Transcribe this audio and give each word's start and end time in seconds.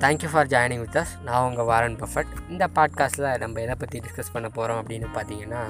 Thank you 0.00 0.28
for 0.30 0.46
joining 0.46 0.80
with 0.80 0.96
us 0.96 1.12
நான் 1.24 1.44
உங்கள் 1.44 1.64
Warren 1.64 1.96
Buffett 1.96 2.32
இந்த 2.48 2.64
பாட்காஸ்ட்டில் 2.74 3.28
நம்ம 3.38 3.60
எதை 3.60 3.74
பற்றி 3.78 3.98
டிஸ்கஸ் 3.98 4.32
பண்ண 4.32 4.48
போகிறோம் 4.48 4.80
அப்படின்னு 4.82 5.08
பார்த்தீங்கன்னா 5.14 5.62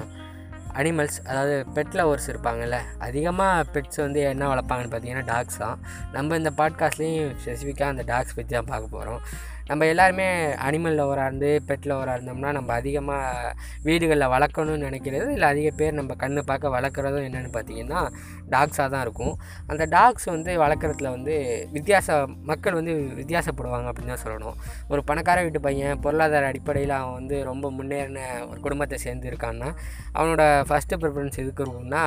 அனிமல்ஸ் 0.79 1.19
அதாவது 1.29 1.55
பெட் 1.75 1.95
லவர்ஸ் 1.99 2.29
இருப்பாங்கல்ல 2.31 2.77
அதிகமாக 2.99 3.67
பெட்ஸ் 3.73 4.03
வந்து 4.05 4.21
என்ன 4.31 4.47
வளர்ப்பாங்கன்னு 4.53 4.93
பார்த்தீங்கன்னா 4.93 5.27
டாக்ஸ் 5.33 5.57
தான். 5.57 5.77
நம்ம 6.11 6.37
இந்த 6.37 6.53
பாட்காஸ்ட்லேயும் 6.59 7.35
ஸ்பெசிஃபிக்காக 7.43 7.93
அந்த 7.95 8.05
டாக்ஸ் 8.13 8.35
பற்றி 8.35 8.53
தான் 8.55 8.71
பார்க்க 8.73 8.95
போகிறோம் 8.97 9.21
நம்ம 9.69 9.85
எல்லாருமே 9.85 10.25
அனிமல் 10.65 10.97
லவராக 10.97 11.29
இருந்து 11.29 11.49
பெட் 11.69 11.87
லவராக 11.89 12.13
இருந்தோம்னா 12.17 12.51
நம்ம 12.51 12.69
அதிகமாக 12.73 13.49
வீடுகளில் 13.83 14.31
வளர்க்கணும்னு 14.33 14.85
நினைக்கிறது 14.87 15.31
இல்லை 15.33 15.47
அதிக 15.47 15.69
பேர் 15.79 15.97
நம்ம 15.99 16.15
கண்ணு 16.21 16.41
பார்க்க 16.41 16.71
வளர்க்குறதும் 16.75 17.25
என்னென்னு 17.27 17.51
பார்த்தீங்கன்னா 17.55 18.01
டாக்ஸாக 18.49 18.87
தான் 18.93 19.03
இருக்கும். 19.05 19.33
அந்த 19.67 19.83
டாக்ஸ் 19.95 20.25
வந்து 20.25 20.51
வளர்க்குறதுல 20.63 21.09
வந்து 21.09 21.33
வித்தியாச 21.73 22.07
மக்கள் 22.43 22.77
வந்து 22.79 22.93
வித்தியாசப்படுவாங்க 23.19 23.89
அப்படின்னு 23.91 24.13
தான் 24.13 24.23
சொல்லணும். 24.25 24.55
ஒரு 24.87 25.03
பணக்கார 25.03 25.41
வீட்டு 25.43 25.61
பையன் 25.67 25.99
பொருளாதார 26.05 26.47
அடிப்படையில் 26.51 26.95
அவன் 26.99 27.17
வந்து 27.19 27.43
ரொம்ப 27.43 27.71
முன்னேறின 27.71 28.21
ஒரு 28.49 28.59
குடும்பத்தை 28.59 28.99
சேர்ந்து 29.05 29.29
இருக்கான்னா 29.31 29.71
அவனோட 30.13 30.43
ஃபஸ்ட்டு 30.69 30.99
ப்ரிஃபரன்ஸ் 31.01 31.39
எதுக்கு 31.43 31.63
இருக்கும்னா 31.65 32.03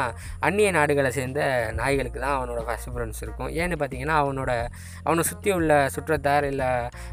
அந்நிய 0.47 0.71
நாடுகளை 0.79 1.11
சேர்ந்த 1.19 1.41
நாய்களுக்கு 1.81 2.21
தான் 2.25 2.37
அவனோட 2.39 2.61
ஃபஸ்ட் 2.69 2.89
ப்ரிஃபரன்ஸ் 2.89 3.21
இருக்கும். 3.27 3.51
ஏன்னு 3.61 3.79
பார்த்தீங்கன்னா 3.81 4.17
அவனோட 4.23 4.51
அவனை 5.07 5.25
சுற்றி 5.31 5.51
உள்ள 5.59 5.73
சுற்றத்தார் 5.97 6.47
இல்லை 6.53 6.71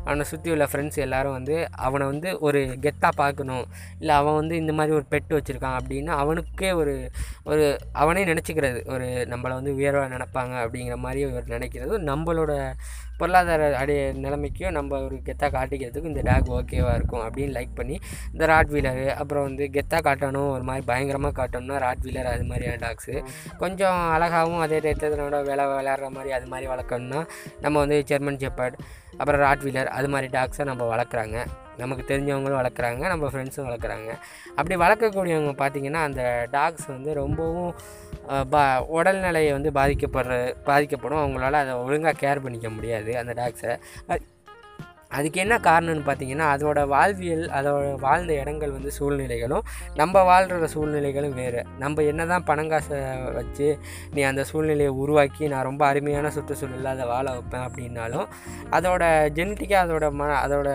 அவனை 0.07 0.25
சுற்றி 0.31 0.51
உள்ள 0.55 0.67
ஃப்ரெண்ட்ஸ் 0.71 1.01
எல்லோரும் 1.05 1.37
வந்து 1.37 1.55
அவனை 1.87 2.07
வந்து 2.13 2.29
ஒரு 2.47 2.61
கெத்தாக 2.85 3.13
பார்க்கணும். 3.23 3.65
இல்லை 4.01 4.13
அவன் 4.21 4.39
வந்து 4.41 4.55
இந்த 4.63 4.75
மாதிரி 4.79 4.95
ஒரு 4.99 5.07
பெட்டு 5.13 5.35
வச்சுருக்கான் 5.37 5.77
அப்படின்னு 5.79 6.13
அவனுக்கே 6.21 6.71
ஒரு 6.81 6.95
ஒரு 7.51 7.65
அவனே 8.03 8.23
நினச்சிக்கிறது. 8.31 8.79
ஒரு 8.95 9.07
நம்மளை 9.33 9.53
வந்து 9.59 9.73
உயர்வாக 9.79 10.13
நினைப்பாங்க 10.15 10.55
அப்படிங்கிற 10.63 10.97
மாதிரி 11.05 11.21
ஒரு 11.29 11.45
நினைக்கிறது 11.55 11.97
நம்மளோட 12.11 12.53
பொருளாதார 13.19 13.67
அடைய 13.81 14.01
நிலைமைக்கும் 14.23 14.75
நம்ம 14.77 14.97
ஒரு 15.05 15.15
கெத்தாக 15.27 15.51
காட்டிக்கிறதுக்கும் 15.55 16.11
இந்த 16.11 16.23
டேக் 16.27 16.49
ஓகேவாக 16.57 16.97
இருக்கும் 16.97 17.23
அப்படின்னு 17.27 17.55
லைக் 17.55 17.71
பண்ணி 17.79 17.95
இந்த 18.33 18.43
ராட் 18.51 18.71
வீலரு 18.73 19.05
அப்புறம் 19.21 19.45
வந்து 19.47 19.65
கெத்தாக 19.75 20.01
காட்டணும் 20.07 20.49
ஒரு 20.55 20.65
மாதிரி 20.69 20.85
பயங்கரமாக 20.89 21.33
காட்டணும்னா 21.39 21.81
ராட் 21.85 22.05
வீலர் 22.07 22.31
அது 22.33 22.45
மாதிரியான 22.51 22.81
டாக்ஸு 22.85 23.15
கொஞ்சம் 23.63 23.99
அழகாகவும் 24.15 24.63
அதே 24.65 24.79
டயத்தோட 24.85 25.41
விளை 25.49 25.65
விளையாடுற 25.73 26.09
மாதிரி 26.17 26.31
அது 26.39 26.49
மாதிரி 26.53 26.67
வளர்க்கணும்னா 26.73 27.21
நம்ம 27.65 27.75
வந்து 27.83 27.99
ஜெர்மன் 28.11 28.41
ஜெப்பர்ட் 28.43 28.77
அப்புறம் 29.19 29.41
ராட் 29.45 29.63
வீலர் 29.65 29.89
அது 29.97 30.07
மாதிரி 30.13 30.27
டாக்ஸை 30.37 30.63
நம்ம 30.69 30.83
வளர்க்குறாங்க. 30.93 31.37
நமக்கு 31.81 32.03
தெரிஞ்சவங்களும் 32.09 32.59
வளர்க்குறாங்க 32.59 33.03
நம்ம 33.11 33.25
ஃப்ரெண்ட்ஸும் 33.31 33.67
வளர்க்குறாங்க. 33.67 34.11
அப்படி 34.57 34.75
வளர்க்கக்கூடியவங்க 34.83 35.53
பார்த்திங்கன்னா 35.61 36.01
அந்த 36.07 36.23
டாக்ஸ் 36.55 36.87
வந்து 36.93 37.11
ரொம்பவும் 37.21 37.73
பா 38.53 38.61
உடல்நிலையை 38.97 39.51
வந்து 39.57 39.71
பாதிக்கப்படுற 39.79 40.37
பாதிக்கப்படும். 40.69 41.21
அவங்களால 41.23 41.61
அதை 41.63 41.75
ஒழுங்காக 41.85 42.19
கேர் 42.23 42.43
பண்ணிக்க 42.45 42.69
முடியாது 42.77 43.13
அந்த 43.21 43.33
டாக்ஸை 43.41 43.73
அதுக்கு 45.17 45.39
என்ன 45.39 45.57
காரணம்னு 45.57 46.03
பார்த்தீங்கன்னா 46.05 46.45
அதோட 46.55 46.87
வாழ்வியல் 46.87 47.49
அதோட 47.49 47.99
வாழ்ந்த 47.99 48.33
இடங்கள் 48.33 48.71
வந்து 48.71 48.91
சூழ்நிலைகளும் 48.99 49.63
நம்ம 49.95 50.21
வாழ்கிற 50.21 50.67
சூழ்நிலைகளும் 50.73 51.33
வேறு. 51.33 51.65
நம்ம 51.79 52.03
என்ன 52.03 52.25
தான் 52.25 52.43
பணங்காசை 52.47 52.99
வச்சு 53.33 53.67
நீ 54.13 54.21
அந்த 54.21 54.43
சூழ்நிலையை 54.43 54.87
உருவாக்கி 54.87 55.47
நான் 55.47 55.63
ரொம்ப 55.63 55.85
அருமையான 55.85 56.29
சுற்றுச்சூழலில் 56.29 56.85
அதை 56.85 57.05
வாழ 57.05 57.31
வைப்பேன் 57.31 57.65
அப்படின்னாலும் 57.67 58.27
அதோட 58.71 59.03
ஜெனட்டிக்காக 59.37 59.83
அதோட 59.87 60.07
ம 60.19 60.27
அதோட 60.45 60.69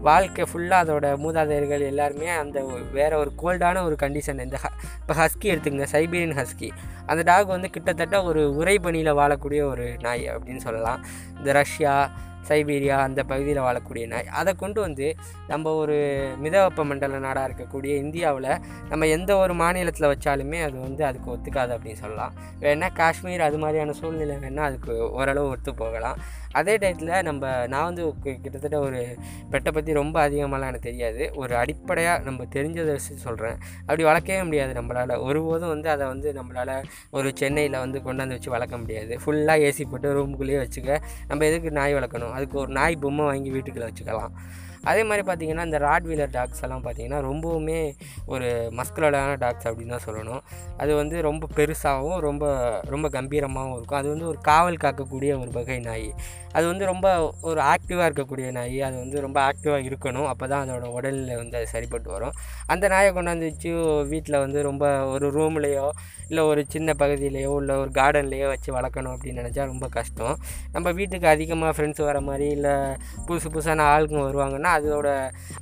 வாழ்க்கை 0.00 0.44
ஃபுல்லாக 0.52 0.84
அதோட 0.84 1.16
மூதாதையர்கள் 1.16 1.80
எல்லாருமே 1.80 2.28
அந்த 2.28 2.58
வேறு 2.92 3.18
ஒரு 3.18 3.32
கோல்டான 3.42 3.84
ஒரு 3.84 3.96
கண்டிஷன் 4.00 4.42
இந்த 4.42 4.56
ஹ 4.56 4.68
இப்போ 5.00 5.14
ஹஸ்கி 5.14 5.44
எடுத்துக்கங்க 5.44 5.86
சைபீரியன் 5.92 6.36
ஹஸ்கி 6.36 6.70
அந்த 7.06 7.22
டாக் 7.22 7.46
வந்து 7.46 7.70
கிட்டத்தட்ட 7.70 8.22
ஒரு 8.22 8.42
உரைபணியில் 8.54 9.14
வாழக்கூடிய 9.14 9.62
ஒரு 9.62 9.96
நாய் 10.00 10.30
அப்படின்னு 10.30 10.56
சொல்லலாம். 10.56 11.04
இந்த 11.38 11.52
ரஷ்யா 11.52 12.10
சைபீரியா 12.48 12.96
அந்த 13.06 13.20
பகுதியில் 13.30 13.62
வாழக்கூடிய 13.66 14.06
நாய். 14.12 14.30
அதை 14.40 14.54
கொண்டு 14.62 14.80
வந்து 14.86 15.06
நம்ம 15.52 15.74
ஒரு 15.82 15.96
மிதவெப்ப 16.44 16.84
மண்டல 16.90 17.20
நாடாக 17.26 17.48
இருக்கக்கூடிய 17.48 17.92
இந்தியாவில் 18.04 18.50
நம்ம 18.90 19.06
எந்த 19.16 19.30
ஒரு 19.44 19.54
மாநிலத்தில் 19.62 20.10
வச்சாலுமே 20.12 20.60
அது 20.68 20.76
வந்து 20.86 21.04
அதுக்கு 21.10 21.32
ஒத்துக்காது 21.34 21.74
அப்படின்னு 21.76 22.02
சொல்லலாம். 22.04 22.34
வேணால் 22.64 22.96
காஷ்மீர் 23.00 23.46
அது 23.48 23.58
மாதிரியான 23.64 23.96
சூழ்நிலை 24.00 24.36
வேணால் 24.44 24.68
அதுக்கு 24.70 24.94
ஓரளவு 25.20 25.48
ஒத்து 25.54 25.72
போகலாம். 25.74 26.18
அதே 26.58 26.74
டயத்தில் 26.82 27.22
நம்ம 27.28 27.50
நான் 27.72 27.86
வந்து 27.88 28.02
கிட்டத்தட்ட 28.44 28.76
ஒரு 28.84 29.00
பெட்டை 29.50 29.70
பற்றி 29.72 29.92
ரொம்ப 29.98 30.16
அதிகமாகலாம் 30.28 30.70
எனக்கு 30.72 30.88
தெரியாது. 30.88 31.22
ஒரு 31.40 31.54
அடிப்படையாக 31.62 32.24
நம்ம 32.28 32.46
தெரிஞ்சதை 32.54 32.90
வச்சு 32.94 33.16
சொல்கிறேன் 33.24 33.58
அப்படி 33.80 34.04
வளர்க்கவே 34.08 34.40
முடியாது 34.48 34.72
நம்மளால். 34.78 35.12
ஒருபோதும் 35.26 35.72
வந்து 35.74 35.88
அதை 35.94 36.06
வந்து 36.12 36.28
நம்மளால் 36.38 36.72
ஒரு 37.10 37.30
சென்னையில் 37.40 37.78
வந்து 37.84 38.00
கொண்டாந்து 38.06 38.36
வச்சு 38.36 38.54
வளர்க்க 38.56 38.82
முடியாது. 38.82 39.14
ஃபுல்லாக 39.24 39.66
ஏசி 39.68 39.84
போட்டு 39.90 40.14
ரூமுக்குள்ளேயே 40.18 40.60
வச்சுக்க 40.64 40.98
நம்ம 41.30 41.44
எதுக்கு 41.50 41.70
நாய் 41.80 41.96
வளர்க்கணும்? 41.98 42.34
அதுக்கு 42.38 42.56
ஒரு 42.64 42.72
நாய் 42.80 43.02
பொம்மை 43.04 43.26
வாங்கி 43.30 43.52
வீட்டுக்குள்ளே 43.56 43.90
வச்சுக்கலாம். 43.90 44.34
அதே 44.90 45.02
மாதிரி 45.08 45.22
பார்த்திங்கன்னா 45.28 45.64
இந்த 45.68 45.78
ராட் 45.84 46.06
வீலர் 46.08 46.34
டாக்ஸ் 46.34 46.62
எல்லாம் 46.64 46.82
பார்த்திங்கன்னா 46.84 47.18
ரொம்பவுமே 47.28 47.78
ஒரு 48.32 48.48
மஸ்குலரான 48.78 49.32
டாக்ஸ் 49.42 49.66
அப்படின்னு 49.68 49.94
தான் 49.94 50.06
சொல்லணும். 50.06 50.42
அது 50.82 50.92
வந்து 51.00 51.16
ரொம்ப 51.28 51.48
பெருசாகவும் 51.56 52.20
ரொம்ப 52.26 52.44
ரொம்ப 52.94 53.06
கம்பீரமாகவும் 53.16 53.76
இருக்கும். 53.78 54.00
அது 54.00 54.08
வந்து 54.08 54.26
ஒரு 54.32 54.38
காவல் 54.50 54.82
காக்கக்கூடிய 54.84 55.32
ஒரு 55.42 55.50
வகை 55.58 55.78
நாய். 55.88 56.08
அது 56.58 56.66
வந்து 56.72 56.84
ரொம்ப 56.92 57.08
ஒரு 57.50 57.60
ஆக்டிவாக 57.72 58.08
இருக்கக்கூடிய 58.08 58.50
நாய். 58.58 58.78
அது 58.88 58.96
வந்து 59.04 59.18
ரொம்ப 59.26 59.38
ஆக்டிவாக 59.48 59.80
இருக்கணும். 59.88 60.28
அப்போ 60.32 60.46
தான் 60.52 60.62
அதோட 60.64 60.86
உடல்நிலை 60.98 61.36
வந்து 61.42 61.58
அது 61.60 61.68
சரிப்பட்டு 61.74 62.10
வரும். 62.16 62.36
அந்த 62.74 62.84
நாயை 62.94 63.10
கொண்டாந்து 63.18 63.48
வச்சு 63.50 63.72
வீட்டில் 64.12 64.42
வந்து 64.44 64.58
ரொம்ப 64.68 64.84
ஒரு 65.14 65.26
ரூம்லேயோ 65.38 65.88
இல்லை 66.30 66.42
ஒரு 66.50 66.62
சின்ன 66.74 66.94
பகுதியிலையோ 67.02 67.52
இல்லை 67.60 67.74
ஒரு 67.82 67.90
கார்டன்லேயோ 67.98 68.46
வச்சு 68.52 68.70
வளர்க்கணும் 68.78 69.12
அப்படின்னு 69.14 69.40
நினச்சா 69.42 69.62
ரொம்ப 69.72 69.86
கஷ்டம். 69.98 70.34
நம்ம 70.74 70.88
வீட்டுக்கு 70.98 71.28
அதிகமாக 71.34 71.72
ஃப்ரெண்ட்ஸ் 71.76 72.02
வர 72.08 72.18
மாதிரி 72.28 72.46
இல்லை 72.56 72.74
புதுசு 73.28 73.48
புதுசான 73.54 73.86
ஆளுங்க 73.92 74.18
வருவாங்கன்னா 74.28 74.72
அதோட 74.78 75.08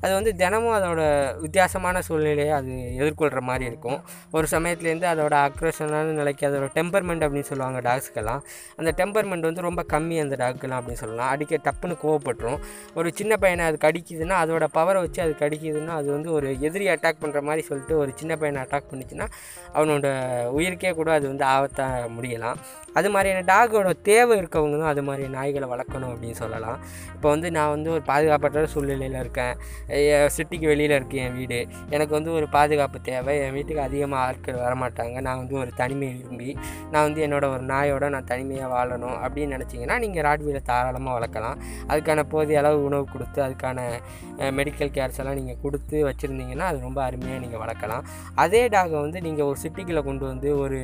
அது 0.03 0.12
வந்து 0.19 0.33
தினமும் 0.43 0.77
அதோட 0.79 1.03
வித்தியாசமான 1.45 2.03
சூழ்நிலையை 2.09 2.55
அது 2.59 2.73
எதிர்கொள்கிற 3.01 3.43
மாதிரி 3.51 3.67
இருக்கும். 3.71 4.01
ஒரு 4.37 4.47
சமயத்துலேருந்து 4.55 5.09
அதோட 5.12 5.35
அக்ரஷனான 5.49 6.15
நிலைக்கு 6.21 6.45
அதோட 6.51 6.69
டெம்பர்மெண்ட் 6.79 7.27
அப்படின்னு 7.27 7.51
சொல்லுவாங்க 7.53 7.81
டாக்ஸ்க்கெல்லாம் 7.89 8.43
அந்த 8.81 8.93
டெம்பர்மெண்ட் 9.03 9.49
வந்து 9.51 9.69
ரொம்ப 9.69 9.85
கம்மி 9.95 10.19
அந்த 10.25 10.37
டாக்குலாம் 10.45 10.81
அப்படின்னு 10.87 11.03
சொல்லலாம். 11.03 11.31
அடிக்க 11.35 11.59
டப்புன்னு 11.67 11.95
கோவப்பட்டுரும். 12.03 12.59
ஒரு 12.99 13.09
சின்ன 13.21 13.33
பையனை 13.43 13.63
அது 13.69 13.79
கடிக்குதுன்னா 13.87 14.37
அதோட 14.43 14.65
பவரை 14.79 14.99
வச்சு 15.05 15.21
அது 15.25 15.33
கடிக்குதுன்னா 15.41 15.95
அது 16.01 16.09
வந்து 16.17 16.29
ஒரு 16.39 16.49
எதிரி 16.67 16.87
அட்டாக் 16.93 17.23
பண்ணுற 17.23 17.41
மாதிரி 17.49 17.63
சொல்லிட்டு 17.69 17.95
ஒரு 18.03 18.11
சின்ன 18.21 18.33
பையனை 18.41 18.61
அட்டாக் 18.65 18.91
பண்ணிச்சுன்னா 18.91 19.27
அவனோட 19.77 20.07
உயிருக்கே 20.59 20.93
கூட 21.01 21.11
அது 21.19 21.27
வந்து 21.33 21.45
ஆபத்தாக 21.55 22.11
முடியலாம். 22.17 22.59
அது 22.99 23.09
மாதிரியான 23.15 23.45
டாகோட 23.53 23.89
தேவை 24.09 24.35
இருக்கவங்க 24.41 24.77
தான் 24.83 24.93
அது 24.93 25.03
மாதிரி 25.09 25.25
நாய்களை 25.37 25.67
வளர்க்கணும் 25.73 26.13
அப்படின்னு 26.13 26.39
சொல்லலாம். 26.43 26.79
இப்போ 27.15 27.29
வந்து 27.35 27.49
நான் 27.57 27.73
வந்து 27.75 27.89
ஒரு 27.97 28.03
பாதுகாப்பற்ற 28.11 28.63
சூழ்நிலையில் 28.75 29.19
இருக்கேன். 29.23 29.55
சிட்டிக்கு 30.37 30.67
வெளியில் 30.73 30.95
இருக்கேன் 30.99 31.25
என் 31.27 31.37
வீடு. 31.41 31.61
எனக்கு 31.95 32.13
வந்து 32.19 32.31
ஒரு 32.39 32.47
பாதுகாப்பு 32.57 33.01
தேவை. 33.11 33.35
என் 33.47 33.55
வீட்டுக்கு 33.59 33.83
அதிகமாக 33.89 34.23
ஆட்கள் 34.29 34.63
வரமாட்டாங்க. 34.67 35.17
நான் 35.29 35.41
வந்து 35.43 35.57
ஒரு 35.63 35.73
தனிமை 35.81 36.09
விரும்பி 36.19 36.51
நான் 36.93 37.05
வந்து 37.09 37.23
என்னோடய 37.27 37.55
ஒரு 37.57 37.65
நாயோட 37.73 38.09
நான் 38.15 38.31
தனிமையாக 38.33 38.71
வாழணும் 38.77 39.17
அப்படின்னு 39.25 39.55
நினச்சிங்கன்னா 39.57 39.99
நீங்கள் 40.05 40.27
ராட்வீலை 40.29 40.63
தாராளமாக 40.71 41.15
வளர்க்கலாம். 41.19 41.59
அதுக்கான 41.91 42.25
போதிய 42.34 42.60
அளவு 42.62 42.78
உணவு 42.88 43.04
கொடுத்து 43.15 43.38
அதுக்கான 43.47 43.78
மெடிக்கல் 44.59 44.93
கேர்ஸ் 44.97 45.21
எல்லாம் 45.21 45.38
நீங்கள் 45.41 45.60
கொடுத்து 45.65 45.97
வச்சுருந்தீங்கன்னா 46.09 46.66
அது 46.71 46.78
ரொம்ப 46.87 47.00
அருமையாக 47.09 47.43
நீங்கள் 47.44 47.62
வளர்க்கலாம். 47.65 48.04
அதே 48.44 48.62
டாகை 48.75 48.97
வந்து 49.05 49.21
நீங்கள் 49.26 49.49
ஒரு 49.50 49.59
சிட்டிக்குள்ளே 49.65 50.03
கொண்டு 50.09 50.25
வந்து 50.32 50.49
ஒரு 50.65 50.78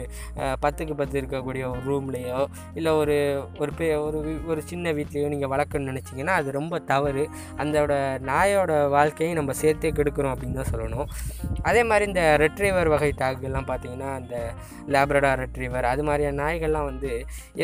பத்துக்கு 0.65 0.95
பத்து 1.01 1.17
இருக்கக்கூடிய 1.21 1.65
ஒரு 1.73 1.83
ரூம்லேயோ 1.91 2.41
இல்லை 2.79 2.93
ஒரு 3.01 3.17
ஒரு 3.63 3.73
பே 3.79 3.89
ஒரு 4.07 4.19
ஒரு 4.53 4.61
சின்ன 4.71 4.93
வீட்லேயோ 4.99 5.29
நீங்கள் 5.35 5.53
வளர்க்கணும்னு 5.55 5.93
நினச்சிங்கன்னா 5.93 6.37
அது 6.41 6.57
ரொம்ப 6.61 6.81
தவறு. 6.93 7.25
அந்தோட 7.63 7.93
நாயோட 8.31 8.73
வாழ்க்கையும் 8.97 9.39
நம்ம 9.41 9.55
சேர்த்தே 9.63 9.91
கெடுக்கிறோம் 9.99 10.33
அப்படின்னு 10.35 10.59
தான் 10.61 10.73
சொல்லணும். 10.73 11.09
அதே 11.71 11.83
மாதிரி 11.91 12.05
இந்த 12.11 12.23
ரெட்ரீவர் 12.45 12.93
வகை 12.95 13.11
டாகுகள்லாம் 13.23 13.69
பார்த்தீங்கன்னா 13.71 14.09
அந்த 14.21 14.37
லேப்ரடா 14.95 15.31
ரெட்ரீவர் 15.43 15.87
அது 15.93 16.03
மாதிரியான 16.09 16.39
நாய்கள்லாம் 16.43 16.89
வந்து 16.91 17.11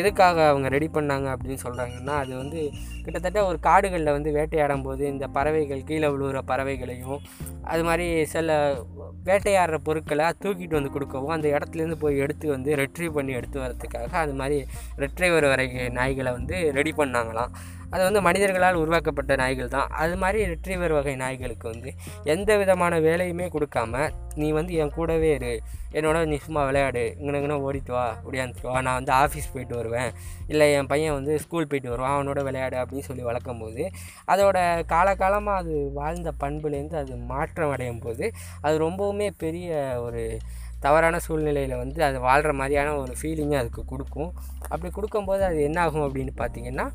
எதுக்காக 0.00 0.36
அவங்க 0.52 0.68
ரெடி 0.76 0.88
பண்ணாங்க 0.96 1.28
அப்படின்னு 1.34 1.62
சொல்கிறாங்கன்னா 1.64 2.07
அது 2.14 2.36
வந்து 2.36 2.70
கிட்டத்தட்ட 3.04 3.46
ஒரு 3.46 3.58
காடுகளில் 3.58 4.12
வந்து 4.12 4.32
வேட்டையாடும் 4.32 4.82
போது 4.82 5.06
இந்த 5.06 5.26
பறவைகள் 5.28 5.84
கீழே 5.84 6.08
விழுகிற 6.08 6.42
பறவைகளையும் 6.42 7.20
அது 7.62 7.84
மாதிரி 7.84 8.26
சில 8.26 8.76
வேட்டையாடுற 9.24 9.78
பொருட்களை 9.78 10.26
தூக்கிட்டு 10.44 10.74
வந்து 10.74 10.90
கொடுக்கவும் 10.90 11.28
அந்த 11.28 11.48
இடத்துலேருந்து 11.48 11.98
போய் 11.98 12.18
எடுத்து 12.18 12.48
வந்து 12.48 12.76
ரெட்ரீவ் 12.76 13.12
பண்ணி 13.12 13.32
எடுத்து 13.32 13.60
வரதுக்காக 13.60 14.12
அது 14.12 14.34
மாதிரி 14.34 14.64
ரெட்ரைவர் 14.96 15.48
வரை 15.48 15.66
நாய்களை 15.88 16.32
வந்து 16.32 16.72
ரெடி 16.72 16.92
பண்ணாங்களாம். 16.92 17.52
அது 17.90 18.02
வந்து 18.02 18.22
மனிதர்களால் 18.22 18.74
உருவாக்கப்பட்ட 18.74 19.36
நாய்கள் 19.36 19.68
தான். 19.68 19.88
அது 19.88 20.16
மாதிரி 20.16 20.54
ரெட்ரீவர் 20.54 20.92
வகை 20.92 21.16
நாய்களுக்கு 21.16 21.68
வந்து 21.68 21.92
எந்த 22.24 22.56
விதமான 22.56 23.00
வேலையுமே 23.00 23.46
கொடுக்காம 23.54 24.10
நீ 24.34 24.50
வந்து 24.50 24.72
என் 24.74 24.90
கூடவே 24.90 25.34
இரு. 25.34 25.60
என்னோட 25.92 26.26
நீ 26.26 26.36
சும்மா 26.36 26.64
விளையாடு. 26.64 27.16
இங்கே 27.18 27.54
ஓடிட்டு 27.68 27.92
வா. 27.92 28.16
ஓடியாந்துட்டு 28.30 28.62
வா. 28.62 28.80
நான் 28.80 29.04
வந்து 29.04 29.12
ஆஃபீஸ் 29.12 29.52
போயிட்டு 29.52 29.76
வருவேன். 29.76 30.10
இல்லை 30.46 30.72
என் 30.72 30.86
பையன் 30.86 31.12
வந்து 31.12 31.38
ஸ்கூல் 31.38 31.66
போயிட்டு 31.66 31.90
வருவான். 31.90 32.16
அவனோட 32.16 32.42
விளையாடு 32.42 32.76
அப்படின்னு 32.76 33.08
சொல்லி 33.08 33.22
வளர்க்கும் 33.22 33.58
போது 33.58 33.90
அதோட 34.26 34.58
காலகாலமாக 34.86 35.56
அது 35.56 35.90
வாழ்ந்த 35.94 36.32
பண்புலேருந்து 36.40 36.94
அது 36.94 37.16
மாற்றம் 37.16 37.70
அடையும் 37.70 37.98
போது 37.98 38.32
அது 38.60 38.78
ரொம்பவுமே 38.78 39.30
பெரிய 39.36 40.00
ஒரு 40.00 40.38
தவறான 40.86 41.20
சூழ்நிலையில் 41.26 41.80
வந்து 41.82 42.00
அது 42.08 42.18
வாழ்கிற 42.28 42.52
மாதிரியான 42.60 42.96
ஒரு 43.02 43.14
ஃபீலிங்கை 43.20 43.58
அதுக்கு 43.62 43.84
கொடுக்கும். 43.92 44.32
அப்படி 44.72 44.90
கொடுக்கும்போது 44.98 45.42
அது 45.50 45.60
என்ன 45.68 45.78
ஆகும் 45.86 46.06
அப்படின்னு 46.08 46.34
பார்த்தீங்கன்னா 46.42 46.86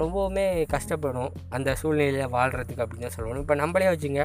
ரொம்பவுமே 0.00 0.46
கஷ்டப்படும் 0.74 1.30
அந்த 1.56 1.70
சூழ்நிலையில் 1.82 2.34
வாழ்கிறதுக்கு 2.38 2.82
அப்படின்னு 2.84 3.06
தான் 3.06 3.16
சொல்லணும். 3.18 3.44
இப்போ 3.44 3.56
நம்மளே 3.62 3.88
வச்சுங்க 3.92 4.24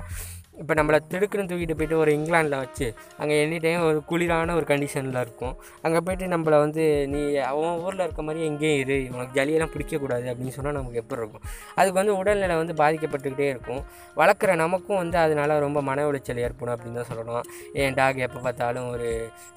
இப்போ 0.62 0.74
நம்மளை 0.78 0.98
திடுக்குன்னு 1.12 1.50
தூக்கிட்டு 1.52 1.76
போயிட்டு 1.80 1.96
ஒரு 2.02 2.12
இங்கிலாண்டில் 2.18 2.62
வச்சு 2.62 2.86
அங்கே 3.22 3.38
எனி 3.46 3.58
டைம் 3.64 3.82
ஒரு 3.88 4.00
குளிரான 4.10 4.54
ஒரு 4.60 4.66
கண்டிஷனில் 4.70 5.20
இருக்கும். 5.24 5.56
அங்கே 5.86 6.00
போயிட்டு 6.06 6.26
நம்மளை 6.34 6.58
வந்து 6.66 6.84
நீ 7.14 7.22
அவன் 7.50 7.80
ஊரில் 7.86 8.04
இருக்க 8.06 8.24
மாதிரி 8.28 8.46
எங்கேயும் 8.50 8.80
இரு 8.84 8.98
உனக்கு 9.16 9.34
ஜலியெல்லாம் 9.40 9.74
பிடிக்கக்கூடாது 9.74 10.28
அப்படின்னு 10.34 10.54
சொன்னால் 10.58 10.78
நமக்கு 10.80 11.02
எப்படி 11.02 11.20
இருக்கும்? 11.22 11.44
அதுக்கு 11.80 11.98
வந்து 12.02 12.16
உடல்நிலை 12.20 12.58
வந்து 12.62 12.76
பாதிக்கப்பட்டுக்கிட்டே 12.84 13.50
இருக்கும். 13.56 13.82
வளர்க்குற 14.22 14.56
நமக்கும் 14.64 15.02
வந்து 15.04 15.20
அதனால் 15.26 15.56
ரொம்ப 15.66 15.82
மன 15.90 16.06
உளைச்சல் 16.12 16.42
ஏற்படும் 16.46 16.76
அப்படின்னு 16.76 17.00
தான் 17.02 17.12
சொல்லணும். 17.12 17.44
என் 17.82 17.98
டாக் 18.00 18.24
எப்போ 18.28 18.42
பார்த்தாலும் 18.48 18.88
ஒரு 18.94 19.05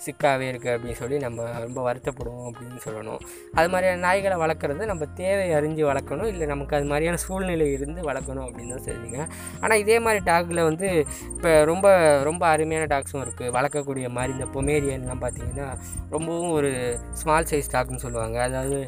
சிக்காகவே 0.05 0.47
இருக்குது 0.53 0.73
அப்படின்னு 0.75 0.99
சொல்லி 1.03 1.17
நம்ம 1.27 1.47
ரொம்ப 1.67 1.81
வருத்தப்படுவோம் 1.89 2.49
அப்படின்னு 2.51 2.81
சொல்லணும். 2.87 3.21
அது 3.59 3.69
மாதிரியான 3.75 4.03
நாய்களை 4.07 4.37
வளர்க்குறது 4.45 4.91
நம்ம 4.93 5.07
தேவை 5.23 5.47
அறிஞ்சு 5.59 5.85
வளர்க்கணும். 5.91 6.31
இல்லை 6.33 6.49
நமக்கு 6.53 6.77
அது 6.79 6.89
மாதிரியான 6.93 7.21
சூழ்நிலை 7.27 7.69
இருந்து 7.77 8.01
வளர்க்கணும் 8.11 8.47
அப்படின்னு 8.49 8.75
தான் 8.75 8.87
சொல்லுவீங்க. 8.89 9.21
ஆனால் 9.63 9.81
இதே 9.85 9.99
மாதிரி 10.07 10.23
டாகில் 10.31 10.63
வந்து 10.71 10.89
இப்போ 11.35 11.53
ரொம்ப 11.73 11.87
ரொம்ப 12.29 12.43
அருமையான 12.55 12.89
டாக்ஸும் 12.95 13.23
இருக்குது 13.27 13.53
வளர்க்கக்கூடிய 13.59 14.09
மாதிரி 14.19 14.33
இந்த 14.37 14.49
பொமேரியன்லாம் 14.57 15.23
பார்த்தீங்கன்னா 15.25 15.69
ரொம்பவும் 16.15 16.53
ஒரு 16.59 16.71
ஸ்மால் 17.21 17.49
சைஸ் 17.53 17.73
டாக்னு 17.75 18.03
சொல்லுவாங்க. 18.07 18.39
அதாவது 18.49 18.79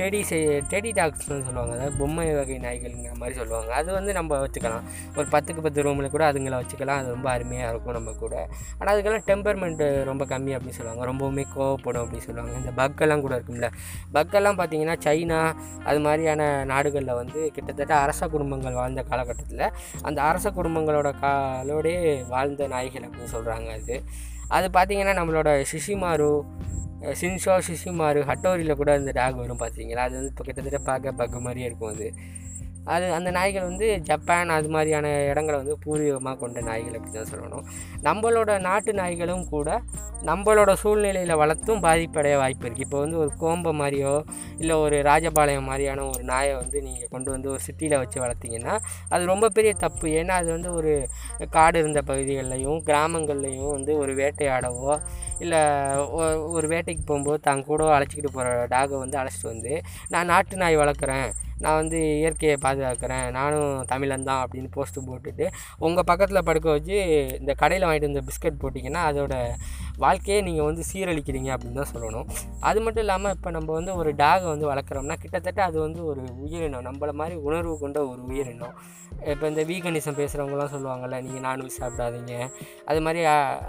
டெடி 0.00 0.20
சை 0.30 0.40
டெடி 0.72 0.90
டாக்ஸ்னு 0.98 1.42
சொல்லுவாங்க. 1.48 1.72
அதாவது 1.76 1.96
பொம்மை 2.00 2.26
வகை 2.38 2.56
நாய்கள்ங்கிற 2.66 3.14
மாதிரி 3.20 3.34
சொல்லுவாங்க. 3.40 3.70
அது 3.80 3.88
வந்து 3.98 4.12
நம்ம 4.18 4.38
வச்சுக்கலாம். 4.44 4.86
ஒரு 5.18 5.26
பத்துக்கு 5.34 5.60
பத்து 5.66 5.84
ரூமில் 5.86 6.12
கூட 6.14 6.24
அதுங்களை 6.30 6.56
வச்சுக்கலாம். 6.62 7.00
அது 7.00 7.08
ரொம்ப 7.16 7.28
அருமையாக 7.34 7.70
இருக்கும் 7.72 7.96
நம்ம 7.98 8.12
கூட. 8.22 8.34
ஆனால் 8.78 8.92
அதுக்கெல்லாம் 8.92 9.11
டெம்பர்மெண்ட்டு 9.18 10.04
ரொம்ப 10.04 10.24
கம்மி 10.24 10.52
அப்படின்னு 10.56 10.68
சொல்லுவாங்க. 10.68 11.12
ரொம்பவுமே 11.12 11.44
கோவப்படும் 11.56 12.02
அப்படின்னு 12.04 12.16
சொல்லுவாங்க. 12.16 12.58
இந்த 12.58 12.70
பக்கெல்லாம் 12.76 13.20
கூட 13.20 13.38
இருக்கும்ல. 13.38 13.72
பக்கெல்லாம் 14.14 14.58
பார்த்தீங்கன்னா 14.60 14.96
சைனா 15.04 15.52
அது 15.84 16.00
மாதிரியான 16.00 16.64
நாடுகளில் 16.64 17.12
வந்து 17.12 17.50
கிட்டத்தட்ட 17.50 17.94
அரச 17.96 18.28
குடும்பங்கள் 18.28 18.72
வாழ்ந்த 18.72 19.02
காலகட்டத்தில் 19.02 19.72
அந்த 20.02 20.22
அரச 20.22 20.50
குடும்பங்களோட 20.50 21.12
காலோடே 21.22 22.26
வாழ்ந்த 22.28 22.66
நாய்கள் 22.66 23.02
அப்படின்னு 23.02 23.34
சொல்கிறாங்க 23.34 23.82
அது. 23.82 24.02
அது 24.48 24.68
பார்த்திங்கன்னா 24.68 25.16
நம்மளோட 25.20 25.64
சிஷிமாரு 25.72 26.44
சின்ஷோ 27.20 27.60
சிஷிமாரு 27.68 28.20
ஹட்டோரியில் 28.24 28.74
கூட 28.74 28.92
அந்த 28.92 29.10
டாக் 29.10 29.34
வரும் 29.34 29.58
பார்த்தீங்களா 29.58 29.96
அது 29.96 30.14
வந்து 30.14 30.28
இப்போ 30.28 30.44
கிட்டத்தட்ட 30.44 30.78
பார்க்க 30.78 31.24
பக்கு 31.24 31.40
மாதிரியே 31.40 31.66
இருக்கும் 31.66 31.94
அது. 31.94 32.14
அது 32.94 33.06
அந்த 33.12 33.30
நாய்கள் 33.30 33.68
வந்து 33.68 33.86
ஜப்பான் 34.08 34.54
அது 34.56 34.68
மாதிரியான 34.68 35.08
இடங்களை 35.30 35.56
வந்து 35.58 35.76
பூர்வீகமாக 35.84 36.36
கொண்ட 36.38 36.60
நாய்கள் 36.60 36.96
அப்படி 36.98 37.12
தான் 37.12 37.30
சொல்லணும். 37.32 37.64
நம்மளோட 38.02 38.60
நாட்டு 38.60 38.92
நாய்களும் 38.92 39.44
கூட 39.48 39.68
நம்மளோட 40.22 40.72
சூழ்நிலையில் 40.82 41.40
வளர்த்தும் 41.42 41.82
பாதிப்படைய 41.86 42.34
வாய்ப்பு 42.42 42.66
இருக்குது 42.66 42.86
இப்போ 42.86 42.98
வந்து 42.98 43.16
ஒரு 43.16 43.30
கோம்பை 43.42 43.72
மாதிரியோ 43.80 44.14
இல்லை 44.58 44.74
ஒரு 44.76 45.02
ராஜபாளையம் 45.02 45.68
மாதிரியான 45.70 46.04
ஒரு 46.04 46.22
நாயை 46.24 46.52
வந்து 46.54 46.82
நீங்கள் 46.82 47.08
கொண்டு 47.08 47.30
வந்து 47.30 47.50
ஒரு 47.50 47.62
சிட்டியில் 47.66 48.00
வச்சு 48.02 48.18
வளர்த்திங்கன்னா 48.24 48.74
அது 49.08 49.22
ரொம்ப 49.24 49.48
பெரிய 49.48 49.72
தப்பு. 49.74 50.06
ஏன்னா 50.20 50.34
அது 50.42 50.50
வந்து 50.52 50.72
ஒரு 50.72 50.92
காடு 51.50 51.78
இருந்த 51.78 52.02
பகுதிகள்லையும் 52.10 52.80
கிராமங்கள்லையும் 52.88 53.72
வந்து 53.72 53.94
ஒரு 53.96 54.14
வேட்டையாடவோ 54.20 54.94
இல்லை 55.38 55.60
ஒரு 56.56 56.66
வேட்டைக்கு 56.68 57.04
போகும்போது 57.06 57.40
தான் 57.40 57.64
கூட 57.64 57.84
அழைச்சிக்கிட்டு 57.96 58.32
போகிற 58.34 58.66
டாகை 58.66 58.98
வந்து 58.98 59.18
அழைச்சிட்டு 59.22 59.52
வந்து 59.54 59.72
நான் 60.10 60.26
நாட்டு 60.26 60.56
நாய் 60.56 60.82
வளர்க்குறேன். 60.82 61.30
நான் 61.62 61.78
வந்து 61.78 61.98
இயற்கையை 62.18 62.56
பாதுகாக்கிறேன் 62.62 63.26
நானும் 63.30 63.70
தமிழன் 63.84 64.24
தான் 64.24 64.42
அப்படின்னு 64.42 64.70
போஸ்ட்டு 64.72 65.06
போட்டுட்டு 65.06 65.46
உங்கள் 65.78 66.04
பக்கத்தில் 66.04 66.44
படுக்க 66.44 66.68
வச்சு 66.70 66.98
இந்த 67.38 67.54
கடையில் 67.54 67.86
வாங்கிட்டு 67.86 68.10
வந்த 68.10 68.24
பிஸ்கட் 68.26 68.60
போட்டிங்கன்னா 68.62 69.02
அதோட 69.04 69.34
வாழ்க்கையை 70.04 70.40
நீங்கள் 70.48 70.68
வந்து 70.68 70.82
சீரழிக்கிறீங்க 70.90 71.50
அப்படின்னு 71.54 71.80
தான் 71.80 71.92
சொல்லணும். 71.94 72.26
அது 72.68 72.78
மட்டும் 72.84 73.04
இல்லாமல் 73.04 73.34
இப்போ 73.36 73.50
நம்ம 73.56 73.72
வந்து 73.78 73.92
ஒரு 74.00 74.10
டாகை 74.22 74.46
வந்து 74.54 74.66
வளர்க்குறோம்னா 74.72 75.16
கிட்டத்தட்ட 75.22 75.62
அது 75.68 75.78
வந்து 75.86 76.00
ஒரு 76.10 76.24
உயிரினம் 76.44 76.86
நம்மளை 76.88 77.14
மாதிரி 77.20 77.36
உணர்வு 77.48 77.76
கொண்ட 77.84 77.98
ஒரு 78.10 78.22
உயிரினம் 78.30 78.74
இப்போ 79.32 79.44
இந்த 79.50 79.62
வீகனிசம் 79.68 80.16
பேசுகிறவங்களாம் 80.18 80.72
சொல்லுவாங்கள்ல 80.74 81.16
நீங்கள் 81.24 81.44
நான்வெஜ் 81.46 81.76
சாப்பிடாதீங்க. 81.80 82.34
அது 82.90 83.00
மாதிரி 83.06 83.20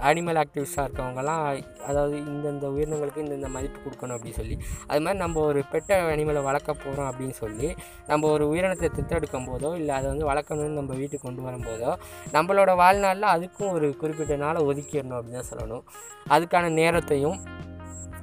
அனிமல் 0.08 0.40
ஆக்டிவிஸ்டாக 0.42 0.86
இருக்கவங்கலாம் 0.86 1.42
அதாவது 1.88 2.16
இந்தந்த 2.32 2.66
உயிரினங்களுக்கு 2.74 3.22
இந்தந்த 3.24 3.48
மதிப்பு 3.56 3.78
கொடுக்கணும் 3.84 4.16
அப்படின்னு 4.16 4.38
சொல்லி. 4.40 4.56
அது 4.90 5.00
மாதிரி 5.04 5.20
நம்ம 5.24 5.40
ஒரு 5.50 5.60
பெட்ட 5.72 6.00
அனிமலை 6.14 6.42
வளர்க்க 6.48 6.74
போகிறோம் 6.84 7.10
அப்படின்னு 7.10 7.36
சொல்லி 7.42 7.68
நம்ம 8.10 8.30
ஒரு 8.34 8.46
உயிரினத்தை 8.52 8.90
திட்டெடுக்கும் 8.98 9.48
போதோ 9.50 9.70
இல்லை 9.80 9.92
அதை 9.98 10.06
வந்து 10.12 10.26
வளர்க்கணும்னு 10.30 10.78
நம்ம 10.80 10.96
வீட்டுக்கு 11.02 11.26
கொண்டு 11.26 11.46
வரும்போதோ 11.48 11.92
நம்மளோட 12.36 12.74
வாழ்நாளில் 12.82 13.32
அதுக்கும் 13.34 13.72
ஒரு 13.76 13.88
குறிப்பிட்ட 14.02 14.36
நாளை 14.44 14.62
ஒதுக்கிடணும் 14.70 15.18
அப்படின்னு 15.18 15.40
தான் 15.40 15.50
சொல்லணும். 15.52 15.84
அதுக்கான 16.30 16.68
நேரத்தையும் 16.68 17.38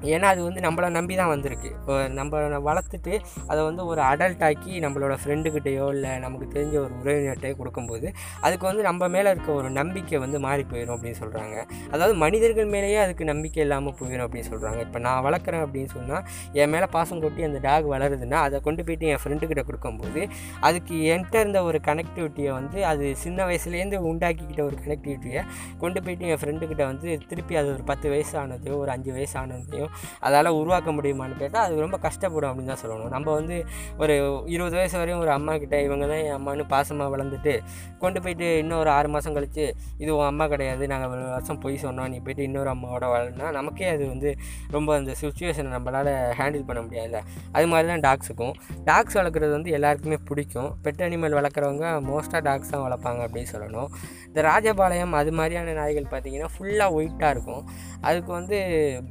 ஏன்னா 0.01 0.21
அது 0.21 0.43
வந்து 0.43 0.61
நம்மளை 0.61 0.89
நம்பி 0.89 1.15
தான் 1.15 1.27
வந்திருக்கு. 1.27 1.69
நம்ம 2.07 2.39
வளர்த்துட்டு 2.39 3.19
அதை 3.47 3.63
வந்து 3.63 3.85
ஒரு 3.85 4.01
அடல்ட் 4.01 4.43
ஆக்கி 4.43 4.79
நம்மளோட 4.79 5.17
ஃப்ரெண்டுக்கிட்டேயோ 5.23 5.93
இல்லை 5.93 6.19
நமக்கு 6.19 6.59
தெரிஞ்ச 6.59 6.75
ஒரு 6.75 6.93
உறவினர்கிட்டையோ 7.03 7.55
கொடுக்கும்போது 7.55 8.13
அதுக்கு 8.41 8.65
வந்து 8.65 8.81
நம்ம 8.81 9.07
மேலே 9.07 9.29
இருக்க 9.29 9.51
ஒரு 9.51 9.69
நம்பிக்கை 9.69 10.19
வந்து 10.19 10.39
மாறி 10.39 10.63
போயிடும் 10.63 10.95
அப்படின்னு 10.95 11.19
சொல்கிறாங்க 11.19 11.65
அதாவது 11.91 12.13
மனிதர்கள் 12.13 12.65
மேலேயே 12.65 12.97
அதுக்கு 12.97 13.23
நம்பிக்கை 13.23 13.63
இல்லாமல் 13.63 13.93
போயிடும் 14.01 14.25
அப்படின்னு 14.25 14.49
சொல்கிறாங்க 14.49 14.79
இப்போ 14.79 14.99
நான் 14.99 15.23
வளர்க்குறேன் 15.23 15.65
அப்படின்னு 15.65 15.85
சொன்னால் 15.85 16.23
என் 16.53 16.69
மேலே 16.69 16.85
பாசம் 16.85 17.19
கொட்டி 17.19 17.43
அந்த 17.43 17.59
டாக் 17.59 17.85
வளருதுன்னா 17.85 18.33
அதை 18.33 18.59
கொண்டு 18.59 18.83
போயிட்டு 18.83 19.05
என் 19.05 19.17
ஃப்ரெண்டுக்கிட்ட 19.17 19.63
கொடுக்கும்போது 19.63 20.27
அதுக்கு 20.59 20.95
என்கிட்ட 20.95 21.39
இருந்த 21.39 21.63
ஒரு 21.63 21.79
கனெக்டிவிட்டியை 21.85 22.53
வந்து 22.53 22.85
அது 22.85 23.15
சின்ன 23.15 23.45
வயசுலேருந்து 23.45 23.95
உண்டாக்கிக்கிட்ட 23.95 24.61
ஒரு 24.61 24.75
கனெக்டிவிட்டியை 24.85 25.43
கொண்டு 25.77 26.03
போயிட்டு 26.03 26.25
என் 26.25 26.37
ஃப்ரெண்டுக்கிட்ட 26.37 26.85
வந்து 26.85 27.19
திருப்பி 27.27 27.55
அது 27.55 27.73
ஒரு 27.73 27.83
பத்து 27.83 28.09
வயசு 28.09 28.39
ஒரு 28.75 28.91
அஞ்சு 28.91 29.11
வயசு 29.13 29.37
முடியும். 29.65 29.91
அதால் 30.27 30.51
உருவாக்க 30.61 30.89
முடியுமான்னு 30.97 31.37
கேட்டால் 31.43 31.65
அது 31.65 31.83
ரொம்ப 31.85 31.99
கஷ்டப்படும் 32.07 32.49
அப்படின்னு 32.51 32.73
தான் 32.73 32.81
சொல்லணும். 32.83 33.11
நம்ம 33.15 33.27
வந்து 33.39 33.57
ஒரு 34.01 34.13
இருபது 34.55 34.75
வயசு 34.79 34.97
வரையும் 35.01 35.23
ஒரு 35.25 35.33
அம்மா 35.37 35.55
கிட்டே 35.63 35.79
இவங்க 35.87 36.05
தான் 36.13 36.23
என் 36.27 36.37
அம்மானு 36.39 36.65
பாசமாக 36.75 37.09
வளர்ந்துட்டு 37.15 37.55
கொண்டு 38.03 38.19
போயிட்டு 38.25 38.47
இன்னும் 38.63 38.79
ஒரு 38.83 38.91
ஆறு 38.97 39.07
மாதம் 39.15 39.35
கழித்து 39.37 39.65
இது 40.03 40.11
உன் 40.17 40.29
அம்மா 40.31 40.45
கிடையாது 40.53 40.83
நாங்கள் 40.93 41.11
ஒரு 41.15 41.23
வருஷம் 41.35 41.61
பொய் 41.63 41.81
சொன்னோம் 41.85 42.09
நீ 42.13 42.17
போயிட்டு 42.25 42.45
இன்னொரு 42.49 42.69
அம்மாவோட 42.75 43.05
வளர்னா 43.13 43.49
நமக்கே 43.59 43.89
அது 43.95 44.03
வந்து 44.13 44.29
ரொம்ப 44.75 44.89
அந்த 44.99 45.11
சுச்சுவேஷனை 45.23 45.69
நம்மளால் 45.75 46.11
ஹேண்டில் 46.39 46.65
பண்ண 46.69 46.79
முடியாதுல்ல. 46.85 47.19
அது 47.55 47.65
மாதிரி 47.71 47.87
தான் 47.93 48.03
டாக்ஸுக்கும் 48.07 48.53
டாக்ஸ் 48.89 49.17
வளர்க்குறது 49.19 49.53
வந்து 49.57 49.71
எல்லாருக்குமே 49.77 50.17
பிடிக்கும். 50.29 50.69
பெட் 50.85 51.03
அனிமல் 51.07 51.37
வளர்க்குறவங்க 51.39 51.87
மோஸ்ட்டாக 52.09 52.41
டாக்ஸ் 52.49 52.73
தான் 52.73 52.83
வளர்ப்பாங்க 52.85 53.21
அப்படின்னு 53.27 53.51
சொல்லணும். 53.53 53.89
இந்த 54.27 54.41
ராஜபாளையம் 54.49 55.15
அது 55.21 55.31
மாதிரியான 55.39 55.73
நாய்கள் 55.79 56.09
பார்த்திங்கன்னா 56.13 56.49
ஃபுல்லாக 56.55 56.97
ஒயிட்டாக 56.97 57.33
இருக்கும். 57.35 57.63
அதுக்கு 58.07 58.31
வந்து 58.39 58.57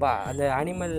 பா 0.02 0.12
அந்த 0.30 0.39
இந்த 0.40 0.50
அனிமல் 0.58 0.94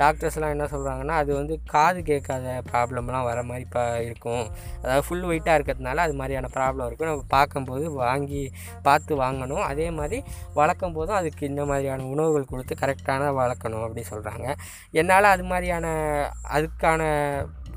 டாக்டர்ஸ்லாம் 0.00 0.52
என்ன 0.54 0.66
சொல்கிறாங்கன்னா 0.72 1.14
அது 1.22 1.30
வந்து 1.38 1.54
காது 1.72 2.00
கேட்காத 2.10 2.46
ப்ராப்ளம்லாம் 2.70 3.26
வர 3.28 3.40
மாதிரி 3.48 3.64
இப்போ 3.66 3.82
இருக்கும். 4.06 4.44
அதாவது 4.82 5.04
ஃபுல் 5.06 5.26
ஒயிட்டாக 5.30 5.56
இருக்கிறதுனால 5.58 6.04
அது 6.06 6.14
மாதிரியான 6.20 6.50
ப்ராப்ளம் 6.54 6.86
இருக்கும். 6.88 7.10
நம்ம 7.10 7.26
பார்க்கும்போது 7.36 7.84
வாங்கி 8.04 8.42
பார்த்து 8.86 9.20
வாங்கணும். 9.24 9.62
அதே 9.70 9.88
மாதிரி 9.98 10.18
வளர்க்கும் 10.58 10.96
போதும் 10.98 11.18
அதுக்கு 11.20 11.44
இந்த 11.52 11.64
மாதிரியான 11.70 12.06
உணவுகள் 12.14 12.50
கொடுத்து 12.52 12.80
கரெக்டான 12.82 13.28
வளர்க்கணும் 13.40 13.84
அப்படின்னு 13.86 14.12
சொல்கிறாங்க 14.14 14.48
என்னால் 15.00 15.32
அது 15.34 15.46
மாதிரியான 15.52 15.86
அதுக்கான 16.56 17.02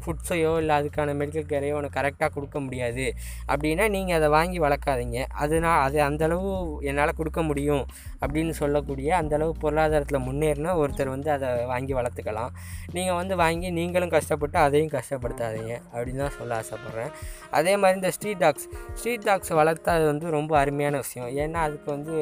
ஃபுட்ஸையோ 0.04 0.52
இல்லை 0.62 0.74
அதுக்கான 0.80 1.16
மெடிக்கல் 1.22 1.50
கேரையோ 1.52 1.76
உனக்கு 1.80 1.98
கரெக்டாக 2.00 2.30
கொடுக்க 2.38 2.58
முடியாது. 2.66 3.06
அப்படின்னா 3.52 3.88
நீங்கள் 3.96 4.18
அதை 4.20 4.30
வாங்கி 4.38 4.60
வளர்க்காதீங்க. 4.66 5.20
அதுனா 5.44 5.72
அது 5.86 6.00
அந்தளவு 6.08 6.52
என்னால் 6.90 7.16
கொடுக்க 7.20 7.42
முடியும் 7.50 7.84
அப்படின்னு 8.24 8.54
சொல்லக்கூடிய 8.62 9.10
அந்தளவு 9.22 9.54
பொருளாதாரத்தில் 9.64 10.26
முன்னேறினா 10.28 10.74
ஒருத்தர் 10.82 11.14
வந்து 11.16 11.30
அதை 11.36 11.50
வாங்கி 11.74 11.94
வளர்த்துக்கலாம். 12.00 12.52
நீங்கள் 12.98 13.18
வந்து 13.22 13.36
வாங்கி 13.44 13.70
நீங்களும் 13.80 14.14
கஷ்டப்பட்டு 14.16 14.60
அதையும் 14.66 14.94
கஷ்டப்படுத்தாதீங்க 14.98 15.74
அப்படின்னு 15.94 16.24
தான் 16.26 16.36
சொல்ல 16.40 16.60
ஆசைப்பட்றேன். 16.62 17.12
அதே 17.60 17.74
மாதிரி 17.82 17.98
இந்த 18.02 18.12
ஸ்ட்ரீட் 18.18 18.42
டாக்ஸ் 18.46 18.68
ஸ்ட்ரீட் 18.98 19.26
டாக்ஸ் 19.30 19.52
வளர்த்தா 19.60 19.92
அது 19.98 20.06
வந்து 20.12 20.26
ரொம்ப 20.38 20.52
அருமையான 20.62 20.96
விஷயம். 21.04 21.30
ஏன்னா 21.44 21.60
அதுக்கு 21.68 21.90
வந்து 21.96 22.14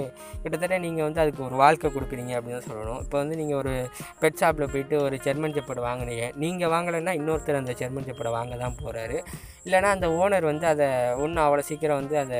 கிட்டத்தட்ட 0.43 0.77
நீங்கள் 0.85 1.05
வந்து 1.07 1.21
அதுக்கு 1.23 1.41
ஒரு 1.47 1.55
வாழ்க்கை 1.63 1.89
கொடுக்குறீங்க 1.95 2.33
அப்படின்னு 2.37 2.57
தான் 2.59 2.69
சொல்லணும். 2.71 2.99
இப்போ 3.05 3.17
வந்து 3.21 3.35
நீங்கள் 3.41 3.59
ஒரு 3.61 3.73
பெட் 4.21 4.39
ஷாப்பில் 4.41 4.69
போயிட்டு 4.73 4.95
ஒரு 5.05 5.15
ஜெர்மன் 5.25 5.55
செப்பட் 5.57 5.83
வாங்கினீங்க. 5.87 6.25
நீங்கள் 6.43 6.71
வாங்கலைன்னா 6.75 7.13
இன்னொருத்தர் 7.19 7.61
அந்த 7.61 7.70
ஜெர்மன் 7.79 8.07
செப்பர்டை 8.09 8.31
வாங்க 8.37 8.55
தான் 8.63 8.77
போகிறாரு 8.81 9.17
இல்லைனா 9.65 9.89
அந்த 9.95 10.07
ஓனர் 10.19 10.45
வந்து 10.49 10.65
அதை 10.73 10.85
ஒன்றும் 11.23 11.43
அவ்வளோ 11.45 11.63
சீக்கிரம் 11.67 11.99
வந்து 12.01 12.15
அதை 12.21 12.39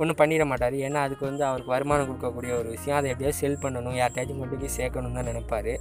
ஒன்றும் 0.00 0.18
பண்ணிட 0.20 0.44
மாட்டார். 0.50 0.76
ஏன்னா 0.86 1.00
அதுக்கு 1.06 1.24
வந்து 1.28 1.44
அவருக்கு 1.48 1.74
வருமானம் 1.74 2.08
கொடுக்கக்கூடிய 2.08 2.52
ஒரு 2.60 2.68
விஷயம். 2.76 2.96
அதை 3.00 3.10
எப்படியாவது 3.12 3.38
செல் 3.42 3.60
பண்ணணும். 3.64 3.96
யார்கிட்டயாச்சும் 4.00 4.40
கொண்டு 4.42 4.58
போய் 4.62 4.74
சேர்க்கணும் 4.78 5.16
தான் 5.18 5.28
நினைப்பார். 5.30 5.72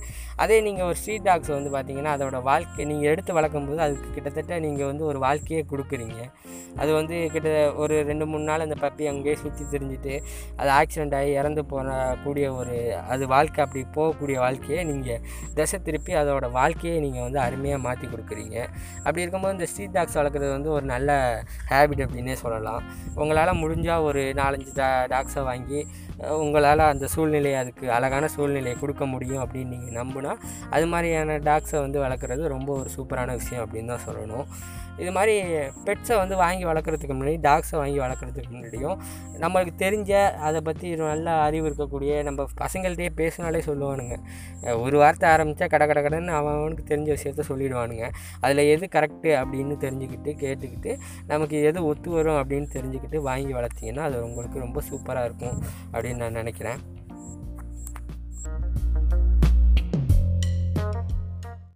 அதே 0.44 0.58
நீங்கள் 0.68 0.88
ஒரு 0.90 0.98
ஸ்ட்ரீட் 1.02 1.26
டாக்ஸ் 1.30 1.52
வந்து 1.58 1.72
பார்த்தீங்கன்னா 1.76 2.14
அதோட 2.18 2.40
வாழ்க்கை 2.50 2.86
நீங்கள் 2.92 3.12
எடுத்து 3.14 3.38
வளர்க்கும் 3.38 3.68
போது 3.70 3.84
அதுக்கு 3.88 4.14
கிட்டத்தட்ட 4.18 4.60
நீங்கள் 4.68 4.90
வந்து 4.92 5.04
ஒரு 5.12 5.22
வாழ்க்கையே 5.26 5.64
கொடுக்குறீங்க. 5.72 6.20
அது 6.82 6.92
வந்து 7.00 7.16
கிட்ட 7.34 7.50
ஒரு 7.84 7.96
ரெண்டு 8.12 8.26
மூணு 8.32 8.44
நாள் 8.50 8.66
அந்த 8.66 8.78
பப்பி 8.84 9.04
அங்கேயே 9.12 9.36
சுற்றி 9.44 9.64
தெரிஞ்சுட்டு 9.74 10.14
அது 10.60 10.70
ஆக்சிடெண்ட் 10.80 11.16
ஆகி 11.20 11.32
இறந்து 11.40 11.62
போன 11.72 11.98
கூடிய 12.24 12.48
ஒரு 12.60 12.78
அது 13.14 13.24
வாழ்க்கை 13.36 13.62
அப்படி 13.66 13.84
போகக்கூடிய 13.98 14.38
வாழ்க்கையை 14.46 14.84
நீங்கள் 14.92 15.22
திசை 15.58 15.80
திருப்பி 15.88 16.14
அதோட 16.22 16.48
வாழ்க்கையை 16.60 16.98
நீங்கள் 17.06 17.26
வந்து 17.28 17.42
அருமையாக 17.48 17.86
மாற்றி 17.88 18.08
கொடுக்குறீங்க. 18.14 18.37
அப்படி 19.04 19.24
இருக்கும்போது 19.24 19.56
இந்த 19.58 19.68
ஸ்ட்ரீட் 19.72 19.96
டாக்ஸ் 19.98 20.18
வளர்க்குறது 20.20 20.52
வந்து 20.56 20.72
ஒரு 20.78 20.86
நல்ல 20.94 21.12
ஹேபிட் 21.72 22.04
அப்படின்னே 22.06 22.36
சொல்லலாம். 22.44 22.82
உங்களால் 23.22 23.60
முடிஞ்சால் 23.64 24.06
ஒரு 24.10 24.24
நாலஞ்சு 24.42 24.74
டா 24.82 24.90
டாக்ஸை 25.14 25.44
வாங்கி 25.50 25.80
உங்களால் 26.44 26.90
அந்த 26.92 27.08
சூழ்நிலை 27.14 27.54
அதுக்கு 27.62 27.86
அழகான 27.98 28.28
சூழ்நிலையை 28.36 28.76
கொடுக்க 28.80 29.06
முடியும் 29.06 29.44
அப்படின்னு 29.44 29.76
நீங்கள் 29.76 29.98
நம்பினா 30.02 30.32
அது 30.76 30.88
மாதிரியான 30.94 31.38
டாக்ஸை 31.50 31.80
வந்து 31.86 32.00
வளர்க்குறது 32.06 32.54
ரொம்ப 32.56 32.70
ஒரு 32.80 32.90
சூப்பரான 32.96 33.36
விஷயம் 33.42 33.64
அப்படின்னு 33.66 33.92
தான் 33.94 34.06
சொல்லணும். 34.08 34.48
இது 34.98 35.12
மாதிரி 35.12 35.36
பெட்ஸை 35.86 36.16
வந்து 36.16 36.36
வாங்கி 36.36 36.66
வளர்க்குறதுக்கு 36.66 37.16
முன்னாடி 37.18 37.38
டாக்ஸை 37.48 37.78
வாங்கி 37.82 38.00
வளர்க்குறதுக்கு 38.00 38.52
முன்னாடியும் 38.52 38.98
நம்மளுக்கு 39.44 39.74
தெரிஞ்ச 39.84 40.12
அதை 40.48 40.62
பற்றி 40.62 40.96
நல்ல 40.96 41.36
அறிவு 41.48 41.70
இருக்கக்கூடிய 41.70 42.24
நம்ம 42.24 42.46
பசங்கள்கிட்டயே 42.64 43.12
பேசினாலே 43.16 43.60
சொல்லுவானுங்க. 43.60 44.18
ஒரு 44.86 44.98
வார்த்தை 44.98 45.30
ஆரம்பித்தா 45.30 45.68
கடை 45.70 45.88
கடை 45.88 46.04
கடைன்னு 46.04 46.34
அவனுக்கு 46.40 46.96
தெரிஞ்ச 46.96 47.10
விஷயத்த 47.18 47.44
சொல்லிடுவானுங்க. 47.50 48.08
அதில் 48.42 48.64
எது 48.74 48.88
கரெக்டு 48.92 49.32
அப்படின்னு 49.42 49.78
தெரிஞ்சுக்கிட்டு 49.86 50.34
கேட்டுக்கிட்டு 50.44 50.94
நமக்கு 51.28 51.62
எது 51.62 51.86
ஒத்து 51.86 52.10
வரும் 52.10 52.40
அப்படின்னு 52.42 52.70
தெரிஞ்சுக்கிட்டு 52.78 53.18
வாங்கி 53.30 53.54
வளர்த்திங்கன்னா 53.54 54.06
அது 54.10 54.26
உங்களுக்கு 54.26 54.60
ரொம்ப 54.60 54.82
சூப்பராக 54.92 55.26
இருக்கும் 55.26 55.58
அப்படின்னு 55.94 56.16
நான் 56.16 56.40
நினைக்கிறேன். 56.42 56.80